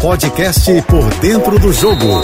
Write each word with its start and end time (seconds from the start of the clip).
Podcast 0.00 0.70
Por 0.82 1.08
Dentro 1.20 1.58
do 1.58 1.72
Jogo, 1.72 2.22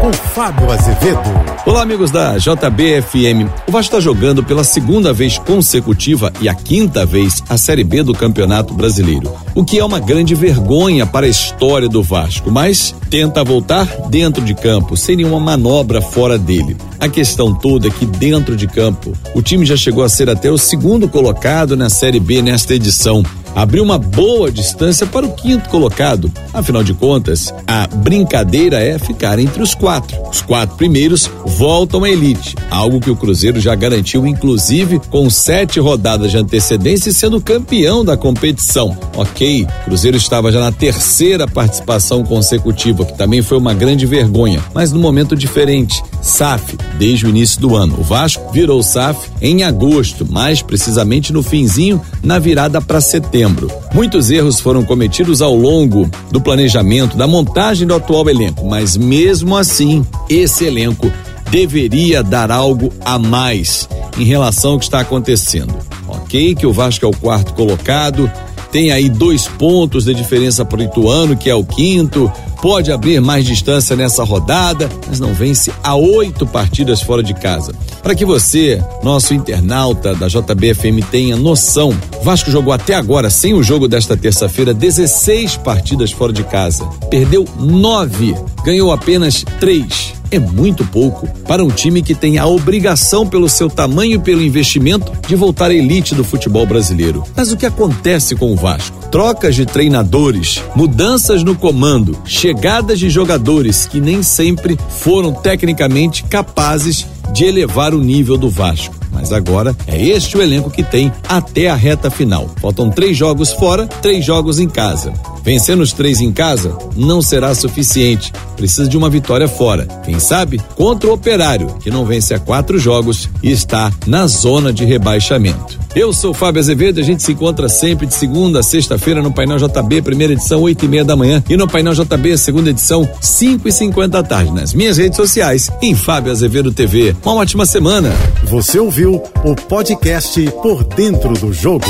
com 0.00 0.12
Fábio 0.12 0.70
Azevedo. 0.72 1.20
Olá, 1.66 1.82
amigos 1.82 2.10
da 2.10 2.38
JBFM. 2.38 3.46
O 3.68 3.72
Vasco 3.72 3.94
está 3.94 4.00
jogando 4.00 4.42
pela 4.42 4.64
segunda 4.64 5.12
vez 5.12 5.38
consecutiva 5.38 6.32
e 6.40 6.48
a 6.48 6.54
quinta 6.54 7.04
vez 7.04 7.42
a 7.48 7.58
Série 7.58 7.84
B 7.84 8.02
do 8.02 8.14
Campeonato 8.14 8.72
Brasileiro, 8.72 9.32
o 9.54 9.62
que 9.62 9.78
é 9.78 9.84
uma 9.84 10.00
grande 10.00 10.34
vergonha 10.34 11.06
para 11.06 11.26
a 11.26 11.28
história 11.28 11.88
do 11.88 12.02
Vasco, 12.02 12.50
mas 12.50 12.94
tenta 13.10 13.44
voltar 13.44 13.86
dentro 14.08 14.42
de 14.42 14.54
campo, 14.54 14.96
sem 14.96 15.16
nenhuma 15.16 15.38
manobra 15.38 16.00
fora 16.00 16.38
dele. 16.38 16.76
A 16.98 17.08
questão 17.08 17.54
toda 17.54 17.88
é 17.88 17.90
que 17.90 18.06
dentro 18.06 18.56
de 18.56 18.66
campo, 18.66 19.12
o 19.34 19.42
time 19.42 19.66
já 19.66 19.76
chegou 19.76 20.02
a 20.02 20.08
ser 20.08 20.30
até 20.30 20.50
o 20.50 20.58
segundo 20.58 21.06
colocado 21.06 21.76
na 21.76 21.90
Série 21.90 22.20
B 22.20 22.40
nesta 22.40 22.74
edição 22.74 23.22
abriu 23.54 23.82
uma 23.82 23.98
boa 23.98 24.50
distância 24.50 25.06
para 25.06 25.26
o 25.26 25.32
quinto 25.32 25.68
colocado. 25.68 26.30
Afinal 26.52 26.82
de 26.82 26.94
contas, 26.94 27.52
a 27.66 27.86
brincadeira 27.86 28.78
é 28.78 28.98
ficar 28.98 29.38
entre 29.38 29.62
os 29.62 29.74
quatro. 29.74 30.16
Os 30.30 30.40
quatro 30.40 30.76
primeiros 30.76 31.30
voltam 31.44 32.04
à 32.04 32.10
elite, 32.10 32.54
algo 32.70 33.00
que 33.00 33.10
o 33.10 33.16
Cruzeiro 33.16 33.60
já 33.60 33.74
garantiu, 33.74 34.26
inclusive 34.26 35.00
com 35.10 35.28
sete 35.28 35.80
rodadas 35.80 36.30
de 36.30 36.36
antecedência 36.36 37.10
e 37.10 37.14
sendo 37.14 37.40
campeão 37.40 38.04
da 38.04 38.16
competição. 38.16 38.96
Ok, 39.16 39.66
Cruzeiro 39.84 40.16
estava 40.16 40.52
já 40.52 40.60
na 40.60 40.72
terceira 40.72 41.48
participação 41.48 42.22
consecutiva, 42.22 43.04
que 43.04 43.16
também 43.16 43.42
foi 43.42 43.58
uma 43.58 43.74
grande 43.74 44.06
vergonha, 44.06 44.62
mas 44.74 44.92
num 44.92 45.00
momento 45.00 45.34
diferente. 45.34 46.02
SAF, 46.22 46.76
desde 46.98 47.26
o 47.26 47.30
início 47.30 47.60
do 47.60 47.74
ano. 47.74 47.96
O 47.98 48.02
Vasco 48.02 48.52
virou 48.52 48.82
SAF 48.82 49.30
em 49.40 49.62
agosto, 49.62 50.26
mais 50.30 50.60
precisamente 50.60 51.32
no 51.32 51.42
finzinho, 51.42 52.00
na 52.22 52.38
virada 52.38 52.80
para 52.80 53.00
setembro 53.00 53.39
setembro. 53.40 53.70
Muitos 53.94 54.30
erros 54.30 54.60
foram 54.60 54.84
cometidos 54.84 55.40
ao 55.40 55.54
longo 55.54 56.10
do 56.30 56.40
planejamento, 56.40 57.16
da 57.16 57.26
montagem 57.26 57.86
do 57.86 57.94
atual 57.94 58.28
elenco, 58.28 58.66
mas 58.66 58.96
mesmo 58.96 59.56
assim, 59.56 60.04
esse 60.28 60.64
elenco 60.64 61.10
deveria 61.50 62.22
dar 62.22 62.50
algo 62.50 62.92
a 63.04 63.18
mais 63.18 63.88
em 64.18 64.24
relação 64.24 64.72
ao 64.72 64.78
que 64.78 64.84
está 64.84 65.00
acontecendo. 65.00 65.74
Ok, 66.06 66.54
que 66.54 66.66
o 66.66 66.72
Vasco 66.72 67.04
é 67.04 67.08
o 67.08 67.16
quarto 67.16 67.54
colocado, 67.54 68.30
tem 68.70 68.92
aí 68.92 69.08
dois 69.08 69.48
pontos 69.48 70.04
de 70.04 70.14
diferença 70.14 70.64
para 70.64 70.78
o 70.78 70.82
Ituano, 70.82 71.36
que 71.36 71.50
é 71.50 71.54
o 71.54 71.64
quinto, 71.64 72.30
pode 72.62 72.92
abrir 72.92 73.20
mais 73.20 73.44
distância 73.44 73.96
nessa 73.96 74.22
rodada, 74.22 74.88
mas 75.08 75.18
não 75.18 75.34
vence 75.34 75.72
a 75.82 75.96
oito 75.96 76.46
partidas 76.46 77.00
fora 77.00 77.22
de 77.22 77.34
casa. 77.34 77.74
Para 78.02 78.14
que 78.14 78.24
você, 78.24 78.82
nosso 79.02 79.34
internauta 79.34 80.14
da 80.14 80.28
JBFM, 80.28 81.02
tenha 81.10 81.36
noção, 81.36 81.92
Vasco 82.22 82.50
jogou 82.50 82.72
até 82.72 82.94
agora, 82.94 83.30
sem 83.30 83.54
o 83.54 83.62
jogo 83.62 83.88
desta 83.88 84.16
terça-feira, 84.16 84.74
16 84.74 85.56
partidas 85.56 86.12
fora 86.12 86.32
de 86.32 86.44
casa. 86.44 86.84
Perdeu 87.10 87.46
nove, 87.58 88.34
ganhou 88.64 88.92
apenas 88.92 89.44
três 89.58 90.20
é 90.30 90.38
muito 90.38 90.84
pouco 90.86 91.26
para 91.46 91.64
um 91.64 91.68
time 91.68 92.02
que 92.02 92.14
tem 92.14 92.38
a 92.38 92.46
obrigação, 92.46 93.26
pelo 93.26 93.48
seu 93.48 93.68
tamanho 93.68 94.14
e 94.14 94.18
pelo 94.18 94.42
investimento, 94.42 95.10
de 95.26 95.34
voltar 95.34 95.70
à 95.70 95.74
elite 95.74 96.14
do 96.14 96.24
futebol 96.24 96.64
brasileiro. 96.64 97.24
Mas 97.36 97.50
o 97.50 97.56
que 97.56 97.66
acontece 97.66 98.36
com 98.36 98.52
o 98.52 98.56
Vasco? 98.56 99.08
Trocas 99.08 99.56
de 99.56 99.66
treinadores, 99.66 100.62
mudanças 100.76 101.42
no 101.42 101.56
comando, 101.56 102.16
chegadas 102.24 102.98
de 102.98 103.10
jogadores 103.10 103.86
que 103.86 104.00
nem 104.00 104.22
sempre 104.22 104.78
foram 104.88 105.32
tecnicamente 105.32 106.22
capazes 106.24 107.06
de 107.32 107.44
elevar 107.44 107.92
o 107.92 108.00
nível 108.00 108.38
do 108.38 108.48
Vasco. 108.48 108.99
Mas 109.12 109.32
agora 109.32 109.74
é 109.86 110.00
este 110.00 110.36
o 110.36 110.42
elenco 110.42 110.70
que 110.70 110.82
tem 110.82 111.12
até 111.28 111.68
a 111.68 111.74
reta 111.74 112.10
final. 112.10 112.48
Faltam 112.60 112.90
três 112.90 113.16
jogos 113.16 113.52
fora, 113.52 113.86
três 113.86 114.24
jogos 114.24 114.58
em 114.58 114.68
casa. 114.68 115.12
Vencendo 115.42 115.80
os 115.80 115.92
três 115.92 116.20
em 116.20 116.32
casa 116.32 116.76
não 116.94 117.22
será 117.22 117.54
suficiente. 117.54 118.32
Precisa 118.56 118.88
de 118.88 118.96
uma 118.96 119.08
vitória 119.08 119.48
fora. 119.48 119.86
Quem 120.04 120.18
sabe 120.20 120.60
contra 120.76 121.08
o 121.08 121.14
Operário, 121.14 121.74
que 121.80 121.90
não 121.90 122.04
vence 122.04 122.34
há 122.34 122.38
quatro 122.38 122.78
jogos 122.78 123.28
e 123.42 123.50
está 123.50 123.90
na 124.06 124.26
zona 124.26 124.72
de 124.72 124.84
rebaixamento. 124.84 125.80
Eu 125.94 126.12
sou 126.12 126.32
Fábio 126.32 126.60
Azevedo, 126.60 127.00
a 127.00 127.02
gente 127.02 127.20
se 127.20 127.32
encontra 127.32 127.68
sempre 127.68 128.06
de 128.06 128.14
segunda 128.14 128.60
a 128.60 128.62
sexta-feira 128.62 129.20
no 129.20 129.32
Painel 129.32 129.58
JB, 129.58 130.02
primeira 130.02 130.34
edição, 130.34 130.62
oito 130.62 130.84
e 130.84 130.88
meia 130.88 131.04
da 131.04 131.16
manhã, 131.16 131.42
e 131.48 131.56
no 131.56 131.66
Painel 131.66 131.94
JB, 131.94 132.38
segunda 132.38 132.70
edição, 132.70 133.08
cinco 133.20 133.66
e 133.66 133.72
cinquenta 133.72 134.22
da 134.22 134.22
tarde, 134.22 134.52
nas 134.52 134.72
minhas 134.72 134.98
redes 134.98 135.16
sociais, 135.16 135.68
em 135.82 135.96
Fábio 135.96 136.30
Azevedo 136.30 136.70
TV. 136.70 137.16
Uma 137.24 137.34
ótima 137.34 137.66
semana. 137.66 138.12
Você 138.44 138.78
ouviu 139.00 139.22
o 139.44 139.54
podcast 139.54 140.50
Por 140.62 140.84
Dentro 140.84 141.32
do 141.32 141.52
Jogo. 141.52 141.86